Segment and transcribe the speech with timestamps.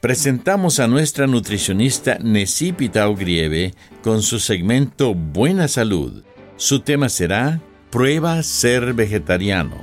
[0.00, 6.22] presentamos a nuestra nutricionista Necipita Grieve con su segmento Buena Salud.
[6.56, 9.76] Su tema será Prueba ser vegetariano.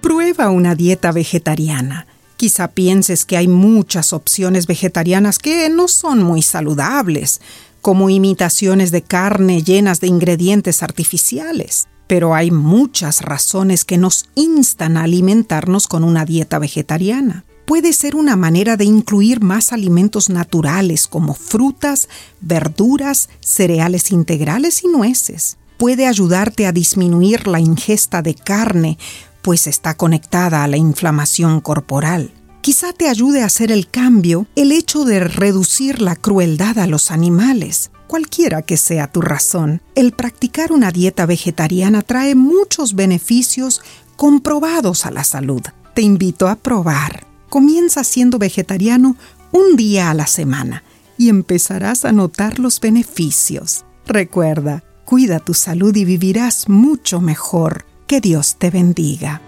[0.00, 2.06] Prueba una dieta vegetariana.
[2.36, 7.40] Quizá pienses que hay muchas opciones vegetarianas que no son muy saludables,
[7.82, 11.88] como imitaciones de carne llenas de ingredientes artificiales.
[12.06, 18.16] Pero hay muchas razones que nos instan a alimentarnos con una dieta vegetariana puede ser
[18.16, 22.08] una manera de incluir más alimentos naturales como frutas,
[22.40, 25.56] verduras, cereales integrales y nueces.
[25.76, 28.98] Puede ayudarte a disminuir la ingesta de carne,
[29.40, 32.32] pues está conectada a la inflamación corporal.
[32.60, 37.12] Quizá te ayude a hacer el cambio el hecho de reducir la crueldad a los
[37.12, 37.92] animales.
[38.08, 43.80] Cualquiera que sea tu razón, el practicar una dieta vegetariana trae muchos beneficios
[44.16, 45.62] comprobados a la salud.
[45.94, 47.29] Te invito a probar.
[47.50, 49.16] Comienza siendo vegetariano
[49.52, 50.84] un día a la semana
[51.18, 53.84] y empezarás a notar los beneficios.
[54.06, 57.84] Recuerda, cuida tu salud y vivirás mucho mejor.
[58.06, 59.40] Que Dios te bendiga.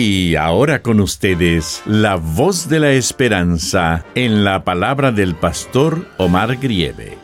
[0.00, 6.56] Y ahora con ustedes, la voz de la esperanza en la palabra del pastor Omar
[6.58, 7.18] Grieve.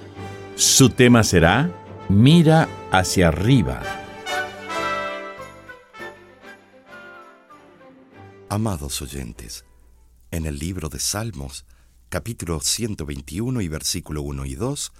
[0.57, 1.71] Su tema será
[2.09, 3.81] Mira hacia arriba.
[8.49, 9.65] Amados oyentes,
[10.33, 11.67] en el libro de Salmos,
[12.09, 14.93] capítulo 121 y versículo 1 y 2,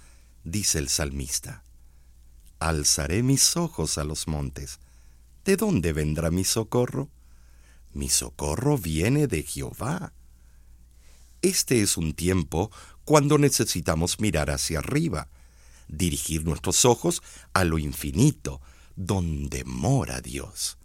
[0.45, 1.65] dice el salmista,
[2.57, 4.79] Alzaré mis ojos a los montes.
[5.43, 7.09] ¿De dónde vendrá mi socorro?
[7.95, 10.11] Mi socorro viene de Jehová.
[11.41, 12.69] Este es un tiempo
[13.05, 15.29] cuando necesitamos mirar hacia arriba,
[15.87, 17.23] dirigir nuestros ojos
[17.53, 18.59] a lo infinito,
[18.97, 20.77] donde mora Dios.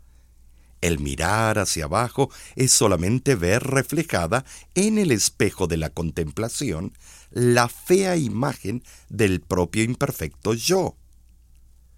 [0.81, 4.45] El mirar hacia abajo es solamente ver reflejada
[4.77, 6.97] en el espejo de la contemplación
[7.33, 10.97] la fea imagen del propio imperfecto yo.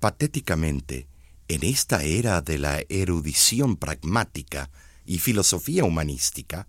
[0.00, 1.06] Patéticamente,
[1.48, 4.70] en esta era de la erudición pragmática
[5.04, 6.68] y filosofía humanística,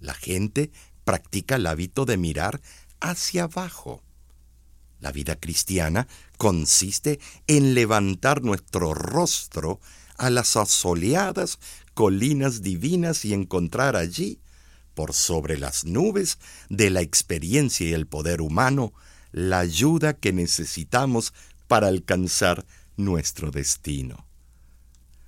[0.00, 0.70] la gente
[1.04, 2.60] practica el hábito de mirar
[3.00, 4.02] hacia abajo.
[5.00, 6.08] La vida cristiana
[6.38, 9.80] consiste en levantar nuestro rostro
[10.16, 11.58] a las asoleadas
[11.94, 14.40] colinas divinas y encontrar allí,
[14.94, 18.92] por sobre las nubes de la experiencia y el poder humano,
[19.32, 21.34] la ayuda que necesitamos
[21.66, 22.64] para alcanzar
[22.96, 24.24] nuestro destino.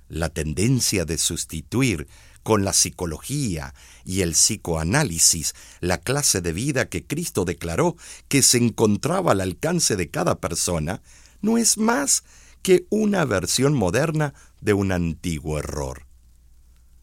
[0.09, 2.07] La tendencia de sustituir
[2.43, 3.73] con la psicología
[4.05, 7.97] y el psicoanálisis la clase de vida que Cristo declaró
[8.29, 11.01] que se encontraba al alcance de cada persona,
[11.41, 12.23] no es más
[12.61, 16.05] que una versión moderna de un antiguo error.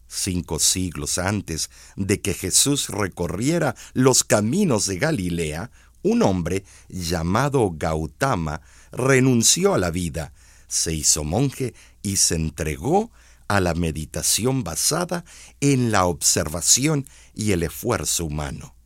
[0.09, 5.71] Cinco siglos antes de que Jesús recorriera los caminos de Galilea,
[6.03, 8.61] un hombre llamado Gautama
[8.93, 10.33] renunció a la vida,
[10.69, 11.75] se hizo monje
[12.05, 13.11] y se entregó
[13.49, 15.25] a la meditación basada
[15.61, 18.77] en la observación y el esfuerzo humano.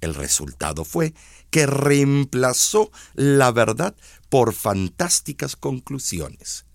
[0.00, 1.14] El resultado fue
[1.50, 3.94] que reemplazó la verdad
[4.28, 6.66] por fantásticas conclusiones.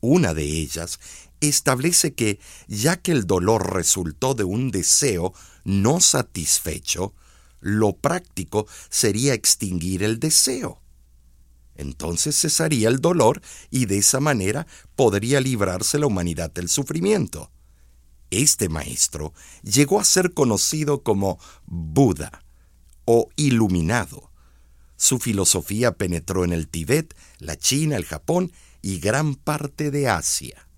[0.00, 1.00] Una de ellas
[1.40, 2.38] establece que,
[2.68, 5.34] ya que el dolor resultó de un deseo
[5.64, 7.14] no satisfecho,
[7.60, 10.80] lo práctico sería extinguir el deseo.
[11.78, 13.40] Entonces cesaría el dolor
[13.70, 14.66] y de esa manera
[14.96, 17.50] podría librarse la humanidad del sufrimiento.
[18.30, 19.32] Este maestro
[19.62, 22.44] llegó a ser conocido como Buda
[23.06, 24.30] o iluminado.
[24.96, 28.52] Su filosofía penetró en el Tíbet, la China, el Japón
[28.82, 30.68] y gran parte de Asia.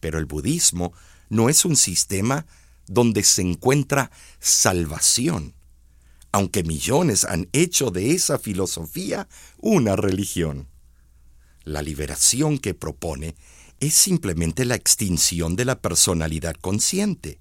[0.00, 0.92] Pero el budismo
[1.30, 2.46] no es un sistema
[2.86, 5.54] donde se encuentra salvación,
[6.32, 9.28] aunque millones han hecho de esa filosofía
[9.58, 10.68] una religión.
[11.64, 13.36] La liberación que propone
[13.80, 17.40] es simplemente la extinción de la personalidad consciente.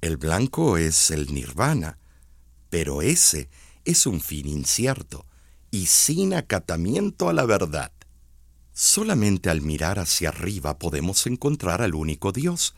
[0.00, 1.98] El blanco es el nirvana,
[2.70, 3.48] pero ese
[3.84, 5.26] es un fin incierto
[5.70, 7.92] y sin acatamiento a la verdad.
[8.72, 12.74] Solamente al mirar hacia arriba podemos encontrar al único Dios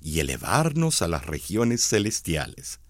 [0.00, 2.81] y elevarnos a las regiones celestiales.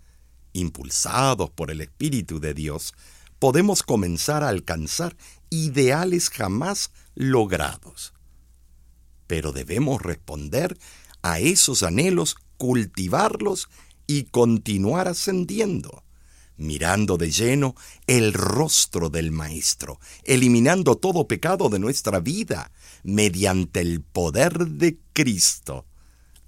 [0.53, 2.95] Impulsados por el Espíritu de Dios,
[3.39, 5.17] podemos comenzar a alcanzar
[5.51, 8.13] ideales jamás logrados
[9.33, 10.77] pero debemos responder
[11.23, 13.71] a esos anhelos, cultivarlos
[14.07, 16.05] y continuar ascendiendo,
[16.59, 17.75] mirando de lleno
[18.07, 22.73] el rostro del Maestro, eliminando todo pecado de nuestra vida
[23.05, 25.87] mediante el poder de Cristo,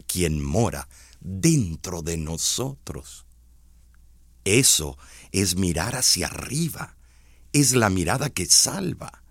[0.06, 0.86] quien mora
[1.20, 3.23] dentro de nosotros.
[4.44, 4.99] Eso
[5.32, 6.96] es mirar hacia arriba,
[7.52, 9.23] es la mirada que salva.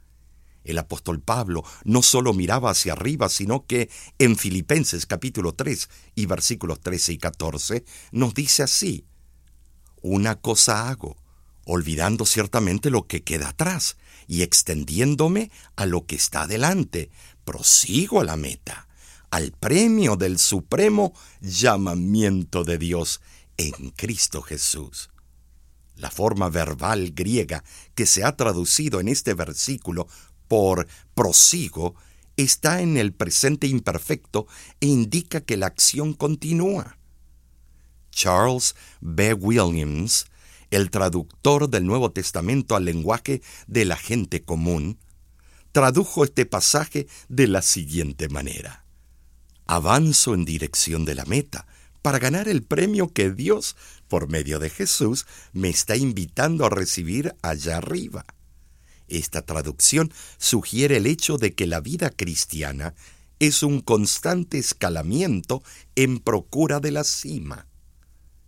[0.63, 6.25] El apóstol Pablo no solo miraba hacia arriba, sino que en Filipenses capítulo 3 y
[6.25, 9.05] versículos 13 y 14 nos dice así,
[10.01, 11.17] Una cosa hago,
[11.65, 17.11] olvidando ciertamente lo que queda atrás y extendiéndome a lo que está delante,
[17.43, 18.87] prosigo a la meta,
[19.31, 23.21] al premio del supremo llamamiento de Dios
[23.57, 25.09] en Cristo Jesús.
[25.95, 27.63] La forma verbal griega
[27.95, 30.07] que se ha traducido en este versículo
[30.47, 31.95] por prosigo
[32.35, 34.47] está en el presente imperfecto
[34.79, 36.97] e indica que la acción continúa.
[38.11, 39.33] Charles B.
[39.33, 40.25] Williams,
[40.71, 44.97] el traductor del Nuevo Testamento al lenguaje de la gente común,
[45.71, 48.85] tradujo este pasaje de la siguiente manera.
[49.65, 51.67] Avanzo en dirección de la meta
[52.03, 53.75] para ganar el premio que Dios,
[54.07, 58.25] por medio de Jesús, me está invitando a recibir allá arriba.
[59.07, 62.93] Esta traducción sugiere el hecho de que la vida cristiana
[63.39, 65.63] es un constante escalamiento
[65.95, 67.67] en procura de la cima.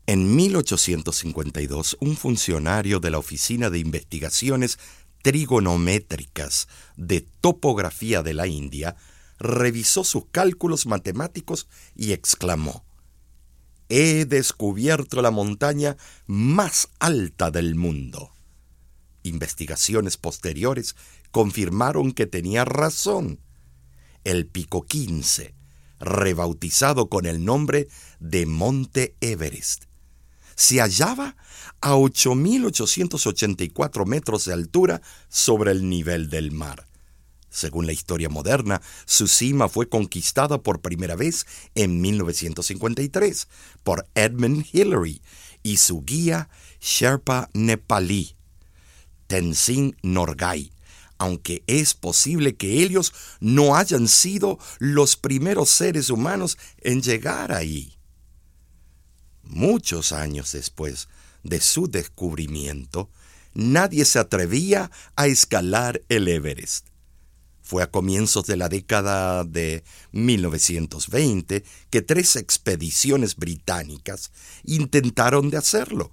[0.06, 4.78] En 1852, un funcionario de la Oficina de Investigaciones
[5.22, 6.68] Trigonométricas
[6.98, 8.98] de Topografía de la India
[9.40, 12.86] revisó sus cálculos matemáticos y exclamó,
[13.90, 18.32] He descubierto la montaña más alta del mundo.
[19.24, 20.96] Investigaciones posteriores
[21.32, 23.40] confirmaron que tenía razón.
[24.24, 25.54] El Pico 15,
[26.00, 27.88] rebautizado con el nombre
[28.20, 29.86] de Monte Everest,
[30.56, 31.36] se hallaba
[31.82, 36.86] a 8.884 metros de altura sobre el nivel del mar.
[37.56, 43.48] Según la historia moderna, su cima fue conquistada por primera vez en 1953
[43.82, 45.22] por Edmund Hillary
[45.64, 46.50] y su guía
[46.82, 48.36] Sherpa Nepalí.
[49.28, 50.74] Tenzin Norgay,
[51.18, 57.96] aunque es posible que ellos no hayan sido los primeros seres humanos en llegar ahí.
[59.44, 61.08] Muchos años después
[61.44, 63.10] de su descubrimiento,
[63.54, 66.95] nadie se atrevía a escalar el Everest.
[67.66, 74.32] Fue a comienzos de la década de 1920 que tres expediciones británicas
[74.66, 76.12] intentaron de hacerlo.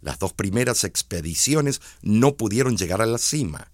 [0.00, 3.70] Las dos primeras expediciones no pudieron llegar a la cima.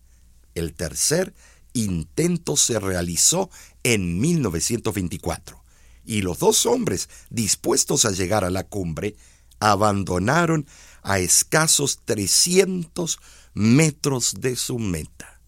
[0.56, 1.32] El tercer
[1.72, 3.48] intento se realizó
[3.84, 5.62] en 1924
[6.04, 9.14] y los dos hombres dispuestos a llegar a la cumbre
[9.60, 10.66] abandonaron
[11.04, 13.20] a escasos 300
[13.54, 15.41] metros de su meta.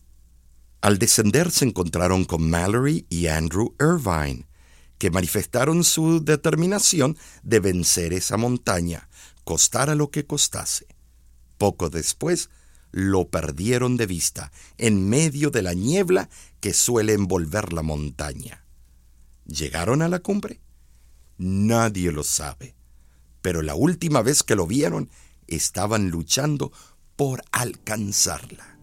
[0.84, 4.46] Al descender se encontraron con Mallory y Andrew Irvine,
[4.98, 9.08] que manifestaron su determinación de vencer esa montaña,
[9.44, 10.86] costara lo que costase.
[11.56, 12.50] Poco después,
[12.90, 16.28] lo perdieron de vista, en medio de la niebla
[16.60, 18.66] que suele envolver la montaña.
[19.46, 20.60] ¿Llegaron a la cumbre?
[21.38, 22.74] Nadie lo sabe.
[23.40, 25.08] Pero la última vez que lo vieron,
[25.46, 26.72] estaban luchando
[27.16, 28.73] por alcanzarla.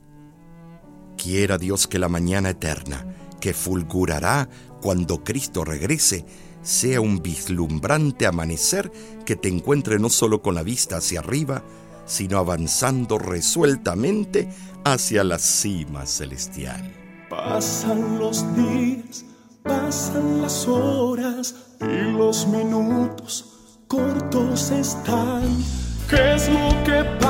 [1.22, 3.06] Quiera Dios que la mañana eterna,
[3.40, 4.50] que fulgurará
[4.82, 6.26] cuando Cristo regrese,
[6.64, 8.92] sea un vislumbrante amanecer
[9.24, 11.64] que te encuentre no solo con la vista hacia arriba,
[12.08, 14.50] sino avanzando resueltamente
[14.84, 16.92] hacia la cima celestial.
[17.30, 19.24] Pasan los días,
[19.62, 23.46] pasan las horas y los minutos
[23.88, 25.44] cortos están.
[26.10, 27.21] ¿Qué es lo que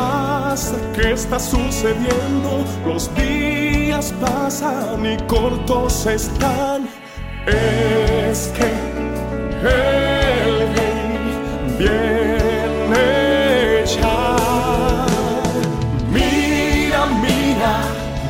[1.01, 2.63] ¿Qué está sucediendo?
[2.85, 6.87] Los días pasan y cortos están.
[7.47, 8.69] Es que
[9.65, 11.17] el rey
[11.79, 13.07] viene
[13.83, 15.05] ya.
[16.13, 17.73] Mira, mira,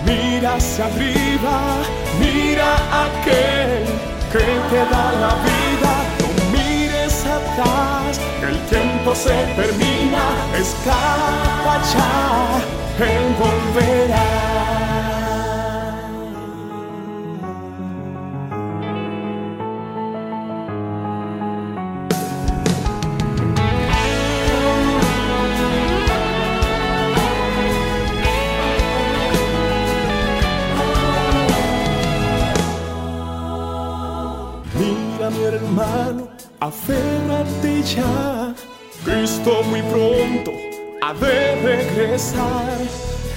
[0.06, 1.76] mira hacia arriba,
[2.22, 3.84] mira aquel
[4.32, 5.51] que te da la vida.
[9.16, 10.24] Se termina,
[10.58, 14.28] escapa ya, él volverá.
[34.80, 36.28] Mira mi hermano,
[36.60, 38.41] aférrate ya.
[39.04, 40.54] Cristo muy pronto
[41.02, 42.78] ha de regresar.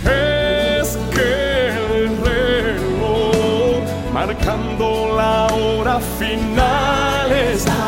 [0.05, 7.85] Es que el reloj marcando la hora final está.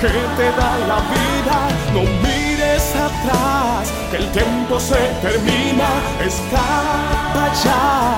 [0.00, 1.58] Que te da la vida.
[1.92, 5.88] No mires atrás, que el tiempo se termina,
[6.24, 8.16] escapa ya,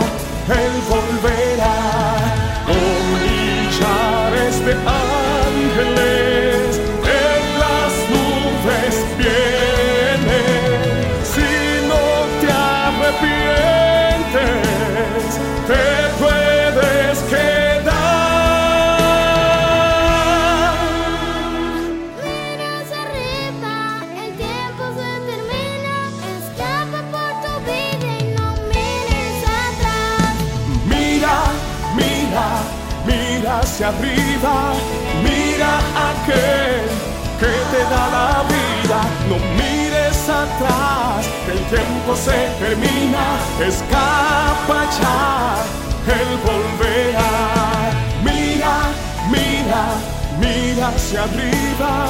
[0.54, 1.50] él volverá.
[42.11, 43.25] El se termina,
[43.67, 45.62] escapa ya,
[46.12, 47.31] él volverá.
[48.25, 48.75] Mira,
[49.31, 49.83] mira,
[50.40, 52.07] mira hacia arriba,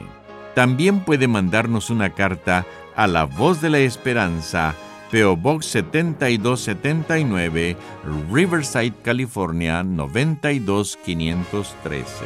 [0.54, 2.66] También puede mandarnos una carta
[2.98, 4.76] a La Voz de la Esperanza,
[5.14, 7.78] PO Box 7279,
[8.30, 12.26] Riverside, California 92513.